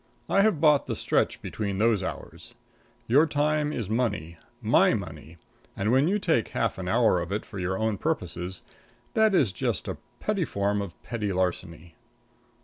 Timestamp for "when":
5.91-6.07